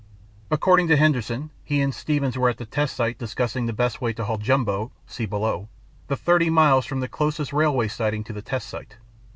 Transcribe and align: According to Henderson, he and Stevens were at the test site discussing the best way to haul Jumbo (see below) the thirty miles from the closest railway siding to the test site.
According 0.49 0.87
to 0.87 0.97
Henderson, 0.97 1.51
he 1.63 1.79
and 1.79 1.93
Stevens 1.93 2.35
were 2.35 2.49
at 2.49 2.57
the 2.57 2.65
test 2.65 2.95
site 2.95 3.19
discussing 3.19 3.67
the 3.67 3.71
best 3.71 4.01
way 4.01 4.13
to 4.13 4.25
haul 4.25 4.39
Jumbo 4.39 4.91
(see 5.05 5.27
below) 5.27 5.69
the 6.07 6.17
thirty 6.17 6.49
miles 6.49 6.87
from 6.87 7.01
the 7.01 7.07
closest 7.07 7.53
railway 7.53 7.87
siding 7.87 8.23
to 8.23 8.33
the 8.33 8.41
test 8.41 8.67
site. 8.67 8.97